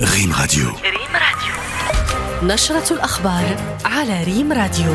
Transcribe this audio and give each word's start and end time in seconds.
ريم 0.00 0.32
راديو 0.40 0.68
ريم 0.68 1.12
راديو 1.14 1.54
نشرة 2.54 2.92
الأخبار 2.92 3.56
على 3.84 4.24
ريم 4.24 4.52
راديو 4.52 4.94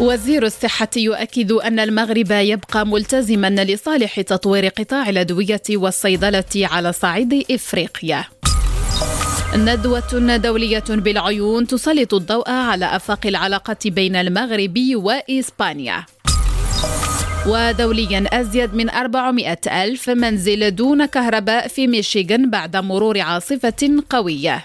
وزير 0.00 0.46
الصحة 0.46 0.88
يؤكد 0.96 1.52
أن 1.52 1.78
المغرب 1.80 2.30
يبقى 2.30 2.86
ملتزما 2.86 3.64
لصالح 3.64 4.20
تطوير 4.20 4.68
قطاع 4.68 5.08
الأدوية 5.08 5.62
والصيدلة 5.70 6.44
على 6.56 6.92
صعيد 6.92 7.44
إفريقيا. 7.50 8.24
ندوة 9.56 10.36
دولية 10.36 10.84
بالعيون 10.88 11.66
تسلط 11.66 12.14
الضوء 12.14 12.50
على 12.50 12.96
آفاق 12.96 13.26
العلاقة 13.26 13.76
بين 13.84 14.16
المغرب 14.16 14.78
وإسبانيا. 14.94 16.04
ودوليا 17.46 18.24
أزيد 18.32 18.74
من 18.74 18.90
400 18.90 19.58
ألف 19.66 20.10
منزل 20.10 20.74
دون 20.74 21.06
كهرباء 21.06 21.68
في 21.68 21.86
ميشيغان 21.86 22.50
بعد 22.50 22.76
مرور 22.76 23.20
عاصفة 23.20 24.02
قوية. 24.10 24.64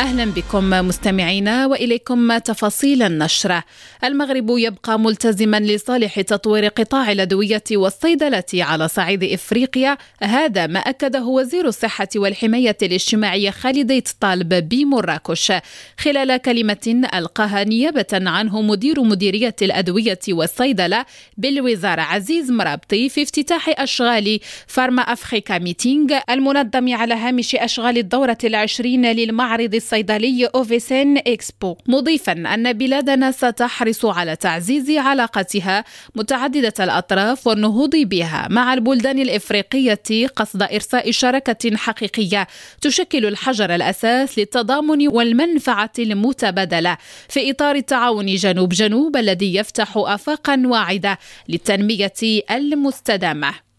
أهلا 0.00 0.24
بكم 0.24 0.70
مستمعينا 0.70 1.66
وإليكم 1.66 2.38
تفاصيل 2.38 3.02
النشرة. 3.02 3.64
المغرب 4.04 4.46
يبقى 4.50 4.98
ملتزما 4.98 5.60
لصالح 5.60 6.20
تطوير 6.20 6.66
قطاع 6.66 7.12
الأدوية 7.12 7.62
والصيدلة 7.72 8.44
على 8.54 8.88
صعيد 8.88 9.24
إفريقيا، 9.24 9.96
هذا 10.22 10.66
ما 10.66 10.78
أكده 10.80 11.24
وزير 11.24 11.68
الصحة 11.68 12.08
والحماية 12.16 12.76
الاجتماعيه 12.82 13.50
خالد 13.50 14.02
طالب 14.20 14.68
بمراكش 14.68 15.52
خلال 15.98 16.36
كلمة 16.36 17.08
ألقاها 17.14 17.64
نيابة 17.64 18.06
عنه 18.12 18.62
مدير 18.62 19.02
مديرية 19.02 19.56
الأدوية 19.62 20.20
والصيدلة 20.28 21.04
بالوزارة 21.36 22.02
عزيز 22.02 22.50
مرابطي 22.50 23.08
في 23.08 23.22
افتتاح 23.22 23.80
أشغال 23.80 24.40
Pharma 24.66 25.02
Africa 25.02 25.58
Meeting 25.58 26.18
المنظم 26.30 26.94
على 26.94 27.14
هامش 27.14 27.54
أشغال 27.54 27.98
الدورة 27.98 28.38
العشرين 28.44 29.12
للمعرض 29.12 29.74
الصيدلي 29.90 30.46
Officine 30.46 31.18
Expo. 31.18 31.76
مضيفا 31.88 32.32
أن 32.32 32.72
بلادنا 32.72 33.32
ستحرص 33.32 34.04
على 34.04 34.36
تعزيز 34.36 34.90
علاقتها 34.90 35.84
متعددة 36.14 36.74
الأطراف 36.80 37.46
والنهوض 37.46 37.96
بها 37.96 38.48
مع 38.50 38.74
البلدان 38.74 39.18
الإفريقية 39.18 40.26
قصد 40.36 40.62
إرساء 40.62 41.10
شراكة 41.10 41.76
حقيقية 41.76 42.46
تشكل 42.80 43.26
الحجر 43.26 43.74
الأساس 43.74 44.38
للتضامن 44.38 45.08
والمنفعة 45.08 45.92
المتبادلة 45.98 46.96
في 47.28 47.50
إطار 47.50 47.76
التعاون 47.76 48.26
جنوب 48.26 48.68
جنوب 48.68 49.16
الذي 49.16 49.54
يفتح 49.54 49.92
آفاقا 49.96 50.62
واعدة 50.66 51.18
للتنمية 51.48 52.42
المستدامة. 52.50 53.69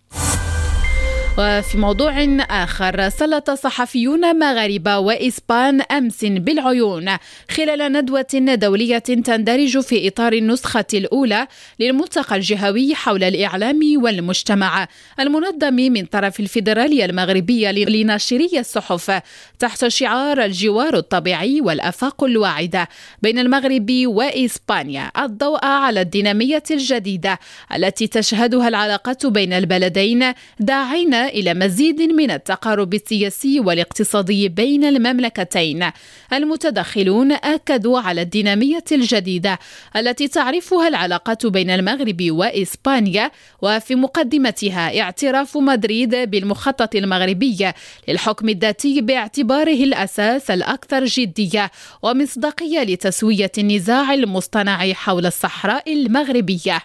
وفي 1.38 1.78
موضوع 1.78 2.26
آخر 2.50 3.10
سلط 3.10 3.52
صحفيون 3.52 4.40
مغاربة 4.40 4.98
وإسبان 4.98 5.82
أمس 5.82 6.26
بالعيون 6.26 7.18
خلال 7.52 7.92
ندوة 7.94 8.28
دولية 8.34 8.98
تندرج 8.98 9.80
في 9.80 10.08
إطار 10.08 10.34
النسخة 10.34 10.86
الأولى 10.94 11.48
للملتقى 11.80 12.36
الجهوي 12.36 12.96
حول 12.96 13.24
الإعلام 13.24 13.80
والمجتمع 13.96 14.88
المنظم 15.20 15.74
من 15.74 16.06
طرف 16.06 16.40
الفيدرالية 16.40 17.06
المغربية 17.06 17.72
لناشري 17.72 18.50
الصحف 18.59 19.22
تحت 19.59 19.88
شعار 19.88 20.44
الجوار 20.46 20.98
الطبيعي 20.98 21.62
والآفاق 21.62 22.24
الواعدة 22.24 22.90
بين 23.22 23.40
المغرب 23.40 23.92
وإسبانيا 24.06 25.12
الضوء 25.18 25.66
على 25.66 26.02
الدينامية 26.02 26.64
الجديدة 26.72 27.40
التي 27.76 28.08
تشهدها 28.08 28.68
العلاقات 28.68 29.26
بين 29.26 29.54
البلدين 29.54 30.34
داعين 30.59 31.21
إلى 31.28 31.54
مزيد 31.54 32.02
من 32.02 32.32
التقارب 32.32 32.94
السياسي 32.94 33.60
والاقتصادي 33.60 34.50
بين 34.50 34.84
المملكتين. 34.84 35.92
المتدخلون 36.34 37.32
أكدوا 37.32 38.00
على 38.00 38.22
الدينامية 38.22 38.84
الجديدة 38.92 39.60
التي 39.96 40.28
تعرفها 40.28 40.88
العلاقات 40.88 41.46
بين 41.46 41.70
المغرب 41.70 42.18
وإسبانيا 42.30 43.31
وفي 43.62 43.96
مقدمتها 43.96 45.00
اعتراف 45.02 45.58
مدريد 45.58 46.16
بالمخطط 46.16 46.96
المغربي 46.96 47.72
للحكم 48.08 48.50
الذاتي 48.50 49.02
باعتباره 49.02 49.84
الأساس 49.84 50.52
الأكثر 50.52 51.06
جدية 51.06 51.72
ومصداقية 52.02 52.84
لتسوية 52.84 53.52
النزاع 53.58 54.14
المصطنع 54.14 54.94
حول 54.94 55.26
الصحراء 55.26 55.94
المغربية. 55.94 56.81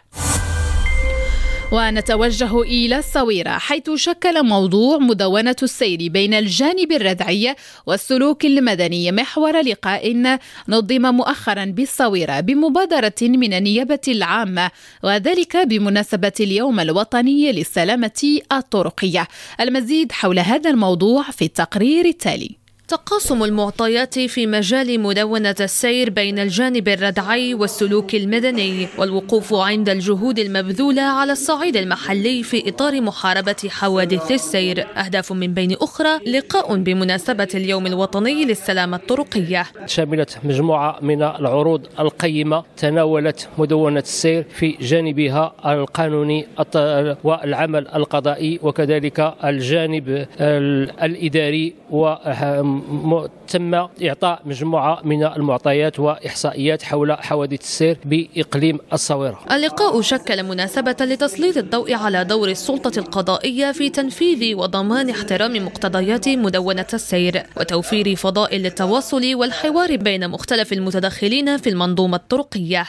ونتوجه 1.73 2.63
إلى 2.63 2.99
الصويرة 2.99 3.51
حيث 3.51 3.91
شكل 3.95 4.43
موضوع 4.43 4.99
مدونة 4.99 5.57
السير 5.63 5.99
بين 6.09 6.35
الجانب 6.35 6.93
الردعي 6.93 7.57
والسلوك 7.87 8.45
المدني 8.45 9.13
محور 9.13 9.61
لقاء 9.61 10.37
نظم 10.69 11.03
مؤخرا 11.15 11.65
بالصويرة 11.65 12.41
بمبادرة 12.41 13.15
من 13.23 13.53
النيابة 13.53 14.01
العامة 14.09 14.71
وذلك 15.03 15.57
بمناسبة 15.57 16.33
اليوم 16.41 16.81
الوطني 16.81 17.53
للسلامة 17.53 18.41
الطرقية. 18.53 19.29
المزيد 19.61 20.13
حول 20.13 20.39
هذا 20.39 20.71
الموضوع 20.71 21.23
في 21.23 21.45
التقرير 21.45 22.05
التالي. 22.05 22.66
تقاسم 22.89 23.45
المعطيات 23.45 24.19
في 24.19 24.47
مجال 24.47 25.01
مدونة 25.01 25.55
السير 25.61 26.11
بين 26.11 26.39
الجانب 26.39 26.89
الردعي 26.89 27.55
والسلوك 27.55 28.15
المدني 28.15 28.89
والوقوف 28.99 29.55
عند 29.55 29.89
الجهود 29.89 30.39
المبذولة 30.39 31.03
على 31.03 31.33
الصعيد 31.33 31.77
المحلي 31.77 32.43
في 32.43 32.69
إطار 32.69 33.01
محاربة 33.01 33.57
حوادث 33.69 34.31
السير. 34.31 34.87
أهداف 34.97 35.33
من 35.33 35.55
بين 35.55 35.73
أخرى 35.73 36.19
لقاء 36.27 36.77
بمناسبة 36.77 37.49
اليوم 37.55 37.87
الوطني 37.87 38.45
للسلامة 38.45 38.97
الطرقية. 38.97 39.67
شملت 39.87 40.39
مجموعة 40.45 40.99
من 41.03 41.23
العروض 41.23 41.87
القيمة 42.01 42.65
تناولت 42.77 43.49
مدونة 43.59 44.01
السير 44.01 44.45
في 44.55 44.77
جانبها 44.81 45.55
القانوني 45.67 46.47
والعمل 47.25 47.89
القضائي 47.89 48.61
وكذلك 48.63 49.35
الجانب 49.45 50.27
الإداري 51.03 51.75
و 51.91 52.15
تم 53.49 53.75
إعطاء 53.75 54.43
مجموعة 54.45 55.01
من 55.05 55.25
المعطيات 55.25 56.01
وإحصائيات 56.01 56.83
حول 56.83 57.13
حوادث 57.13 57.61
السير 57.61 57.99
بإقليم 58.05 58.79
الصويرة. 58.93 59.41
اللقاء 59.53 60.01
شكل 60.01 60.43
مناسبة 60.43 60.97
لتسليط 61.01 61.57
الضوء 61.57 61.95
على 61.95 62.25
دور 62.25 62.49
السلطة 62.49 62.99
القضائية 62.99 63.73
في 63.73 63.91
تنفيذ 63.91 64.55
وضمان 64.55 65.11
احترام 65.11 65.67
مقتضيات 65.67 66.29
مدونة 66.29 66.87
السير 66.95 67.43
وتوفير 67.57 68.17
فضاء 68.17 68.57
للتواصل 68.57 69.35
والحوار 69.35 69.97
بين 69.97 70.29
مختلف 70.31 70.73
المتدخلين 70.73 71.57
في 71.57 71.69
المنظومة 71.69 72.17
الطرقية 72.17 72.87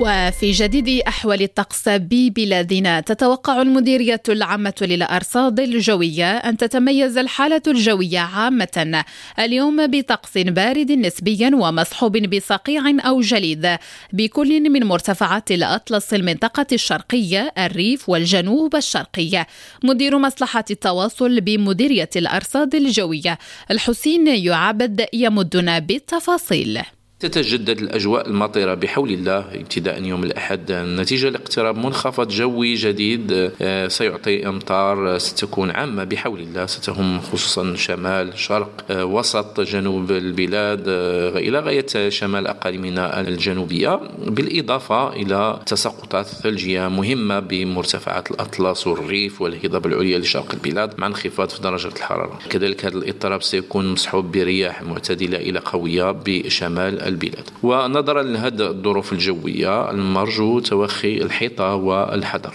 وفي 0.00 0.50
جديد 0.50 1.02
أحوال 1.08 1.42
الطقس 1.42 1.88
ببلادنا 1.88 3.00
تتوقع 3.00 3.62
المديرية 3.62 4.22
العامة 4.28 4.74
للأرصاد 4.80 5.60
الجوية 5.60 6.36
أن 6.36 6.56
تتميز 6.56 7.18
الحالة 7.18 7.62
الجوية 7.66 8.18
عامة. 8.18 9.04
اليوم 9.38 9.86
بطقس 9.86 10.38
بارد 10.38 10.92
نسبيا 10.92 11.50
ومصحوب 11.54 12.16
بصقيع 12.16 12.82
أو 13.08 13.20
جليد. 13.20 13.76
بكل 14.12 14.70
من 14.70 14.84
مرتفعات 14.84 15.50
الأطلس 15.50 16.14
المنطقة 16.14 16.66
الشرقية 16.72 17.52
الريف 17.58 18.08
والجنوب 18.08 18.76
الشرقي. 18.76 19.46
مدير 19.84 20.18
مصلحة 20.18 20.64
التواصل 20.70 21.40
بمديرية 21.40 22.10
الأرصاد 22.16 22.74
الجوية 22.74 23.38
الحسين 23.70 24.26
يعبد 24.26 25.06
يمدنا 25.12 25.78
بالتفاصيل. 25.78 26.82
تتجدد 27.20 27.80
الأجواء 27.80 28.28
المطرة 28.28 28.74
بحول 28.74 29.10
الله 29.10 29.38
ابتداء 29.38 30.02
يوم 30.02 30.24
الأحد 30.24 30.72
نتيجة 30.72 31.28
لاقتراب 31.28 31.76
منخفض 31.76 32.28
جوي 32.28 32.74
جديد 32.74 33.50
آه، 33.62 33.88
سيعطي 33.88 34.48
أمطار 34.48 35.18
ستكون 35.18 35.70
عامة 35.70 36.04
بحول 36.04 36.40
الله 36.40 36.66
ستهم 36.66 37.20
خصوصا 37.20 37.74
شمال 37.76 38.38
شرق 38.38 38.84
آه، 38.90 39.04
وسط 39.04 39.60
جنوب 39.60 40.10
البلاد 40.10 40.84
آه، 40.88 41.38
إلى 41.38 41.58
غاية 41.60 42.08
شمال 42.08 42.46
أقاليمنا 42.46 43.20
الجنوبية 43.20 44.00
بالإضافة 44.26 45.12
إلى 45.12 45.60
تساقطات 45.66 46.26
ثلجية 46.26 46.88
مهمة 46.88 47.40
بمرتفعات 47.40 48.30
الأطلس 48.30 48.86
والريف 48.86 49.42
والهضاب 49.42 49.86
العليا 49.86 50.18
لشرق 50.18 50.52
البلاد 50.52 51.00
مع 51.00 51.06
انخفاض 51.06 51.48
في 51.48 51.62
درجة 51.62 51.88
الحرارة. 51.88 52.38
كذلك 52.50 52.84
هذا 52.84 52.96
الاضطراب 52.98 53.42
سيكون 53.42 53.92
مصحوب 53.92 54.32
برياح 54.32 54.82
معتدلة 54.82 55.38
إلى 55.38 55.58
قوية 55.58 56.10
بشمال 56.10 57.05
البلاد. 57.06 57.44
ونظرا 57.62 58.22
لهذه 58.22 58.70
الظروف 58.70 59.12
الجوية 59.12 59.90
المرجو 59.90 60.60
توخي 60.60 61.16
الحيطة 61.16 61.74
والحذر. 61.74 62.54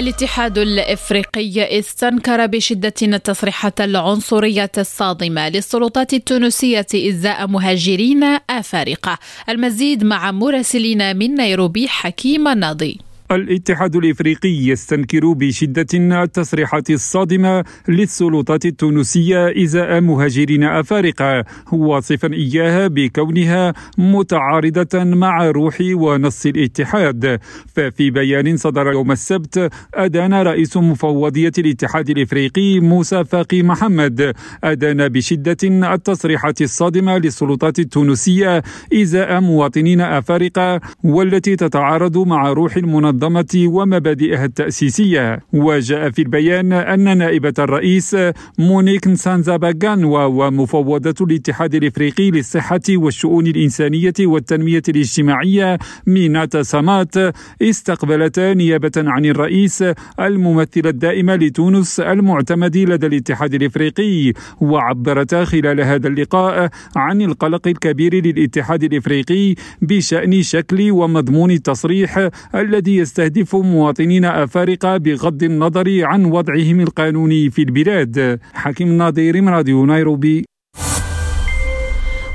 الاتحاد 0.00 0.58
الإفريقي 0.58 1.78
استنكر 1.78 2.46
بشدة 2.46 2.94
التصريحات 3.02 3.80
العنصرية 3.80 4.70
الصادمة 4.78 5.48
للسلطات 5.48 6.14
التونسية 6.14 6.86
إزاء 6.94 7.46
مهاجرين 7.46 8.24
أفارقة. 8.50 9.18
المزيد 9.48 10.04
مع 10.04 10.30
مراسلين 10.30 11.16
من 11.16 11.34
نيروبي 11.34 11.88
حكيم 11.88 12.48
الناضي 12.48 12.98
الاتحاد 13.30 13.96
الإفريقي 13.96 14.48
يستنكر 14.48 15.32
بشدة 15.32 15.86
التصريحات 16.22 16.90
الصادمة 16.90 17.64
للسلطات 17.88 18.66
التونسية 18.66 19.62
إزاء 19.64 20.00
مهاجرين 20.00 20.64
أفارقة 20.64 21.44
واصفا 21.72 22.32
إياها 22.32 22.86
بكونها 22.88 23.74
متعارضة 23.98 25.04
مع 25.04 25.50
روح 25.50 25.78
ونص 25.80 26.46
الاتحاد. 26.46 27.40
ففي 27.74 28.10
بيان 28.10 28.56
صدر 28.56 28.92
يوم 28.92 29.12
السبت 29.12 29.70
أدان 29.94 30.34
رئيس 30.34 30.76
مفوضية 30.76 31.52
الاتحاد 31.58 32.10
الإفريقي 32.10 32.80
موسى 32.80 33.24
فاقي 33.24 33.62
محمد 33.62 34.34
أدان 34.64 35.08
بشدة 35.08 35.56
التصريحات 35.94 36.62
الصادمة 36.62 37.18
للسلطات 37.18 37.78
التونسية 37.78 38.62
إزاء 38.94 39.40
مواطنين 39.40 40.00
أفارقة 40.00 40.80
والتي 41.04 41.56
تتعارض 41.56 42.18
مع 42.18 42.52
روح 42.52 42.76
المنظمة 42.76 43.17
ومبادئها 43.56 44.44
التأسيسية. 44.44 45.38
وجاء 45.52 46.10
في 46.10 46.22
البيان 46.22 46.72
أن 46.72 47.18
نائبة 47.18 47.54
الرئيس 47.58 48.16
مونيك 48.58 49.08
نسانزا 49.08 49.56
باغانوا 49.56 50.24
ومفوضه 50.24 51.14
الاتحاد 51.26 51.74
الإفريقي 51.74 52.30
للصحة 52.30 52.80
والشؤون 52.90 53.46
الإنسانية 53.46 54.12
والتنمية 54.20 54.82
الاجتماعية 54.88 55.78
ميناتا 56.06 56.62
سامات 56.62 57.14
استقبلتا 57.62 58.54
نيابة 58.54 58.92
عن 58.96 59.24
الرئيس 59.24 59.84
الممثل 60.20 60.86
الدائم 60.86 61.30
لتونس 61.30 62.00
المعتمد 62.00 62.76
لدى 62.76 63.06
الاتحاد 63.06 63.54
الإفريقي. 63.54 64.32
وعبرتا 64.60 65.44
خلال 65.44 65.80
هذا 65.80 66.08
اللقاء 66.08 66.70
عن 66.96 67.22
القلق 67.22 67.68
الكبير 67.68 68.26
للاتحاد 68.26 68.84
الإفريقي 68.84 69.54
بشأن 69.82 70.42
شكل 70.42 70.90
ومضمون 70.90 71.50
التصريح 71.50 72.28
الذي 72.54 72.96
يستهدف 73.08 73.56
مواطنين 73.56 74.24
أفارقة 74.24 74.96
بغض 74.96 75.42
النظر 75.42 76.04
عن 76.04 76.24
وضعهم 76.24 76.80
القانوني 76.80 77.50
في 77.50 77.62
البلاد. 77.62 78.40
حكيم 78.54 78.88
ناظر 78.92 79.44
راديو 79.44 79.86
نيروبي. 79.86 80.44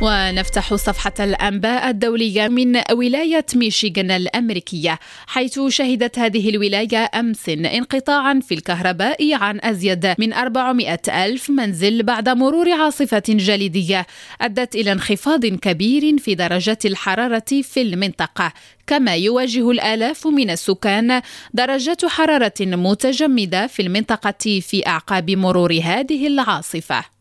ونفتح 0.02 0.76
صفحة 0.76 1.14
الأنباء 1.20 1.90
الدولية 1.90 2.48
من 2.48 2.82
ولاية 2.92 3.46
ميشيغان 3.56 4.12
الأمريكية 4.12 5.00
حيث 5.28 5.60
شهدت 5.68 6.20
هذه 6.20 6.50
الولاية 6.50 7.10
أمس 7.16 7.50
انقطاعا 7.50 8.40
في 8.40 8.54
الكهرباء 8.54 9.34
عن 9.34 9.60
أزيد 9.64 10.16
من 10.18 10.34
400 10.34 11.00
ألف 11.10 11.50
منزل 11.50 12.04
بعد 12.04 12.30
مرور 12.30 12.72
عاصفة 12.72 13.24
جليدية 13.30 14.08
أدت 14.42 14.76
إلى 14.76 14.92
انخفاض 14.92 15.46
كبير 15.46 16.18
في 16.18 16.36
درجات 16.36 16.86
الحرارة 16.86 17.62
في 17.62 17.82
المنطقة 17.82 18.54
كما 18.88 19.16
يواجه 19.16 19.72
الآلاف 19.72 20.28
من 20.28 20.50
السكان 20.50 21.22
درجات 21.54 22.06
حرارة 22.06 22.54
متجمدة 22.62 23.68
في 23.68 23.82
المنطقة 23.82 24.60
في 24.60 24.88
أعقاب 24.88 25.32
مرور 25.32 25.74
هذه 25.84 26.28
العاصفة. 26.28 27.13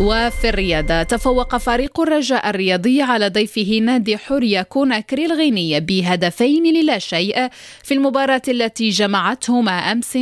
وفي 0.00 0.48
الرياضة 0.48 1.02
تفوق 1.02 1.56
فريق 1.56 2.00
الرجاء 2.00 2.50
الرياضي 2.50 3.02
على 3.02 3.28
ضيفه 3.28 3.78
نادي 3.82 4.18
حوريا 4.18 4.62
كوناكري 4.62 5.26
الغيني 5.26 5.80
بهدفين 5.80 6.74
للا 6.74 6.98
شيء 6.98 7.48
في 7.82 7.94
المباراة 7.94 8.42
التي 8.48 8.88
جمعتهما 8.88 9.72
أمس 9.72 10.18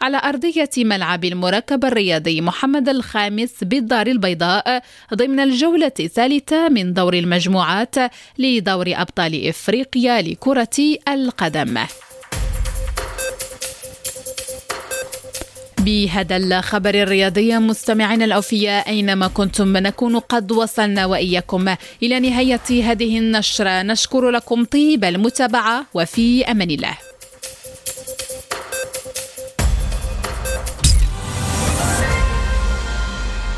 على 0.00 0.20
أرضية 0.24 0.70
ملعب 0.78 1.24
المركب 1.24 1.84
الرياضي 1.84 2.40
محمد 2.40 2.88
الخامس 2.88 3.64
بالدار 3.64 4.06
البيضاء 4.06 4.82
ضمن 5.14 5.40
الجولة 5.40 5.92
الثالثة 6.00 6.68
من 6.68 6.92
دور 6.92 7.14
المجموعات 7.14 7.94
لدور 8.38 8.86
أبطال 8.88 9.48
إفريقيا 9.48 10.22
لكرة 10.22 10.96
القدم. 11.08 11.78
بهذا 15.84 16.36
الخبر 16.36 16.94
الرياضي 16.94 17.58
مستمعينا 17.58 18.24
الأوفياء 18.24 18.88
أينما 18.88 19.28
كنتم 19.28 19.76
نكون 19.76 20.18
قد 20.18 20.52
وصلنا 20.52 21.06
وإياكم 21.06 21.74
إلى 22.02 22.20
نهاية 22.20 22.90
هذه 22.90 23.18
النشرة. 23.18 23.82
نشكر 23.82 24.30
لكم 24.30 24.64
طيب 24.64 25.04
المتابعة 25.04 25.86
وفي 25.94 26.44
أمان 26.44 26.70
الله. 26.70 27.09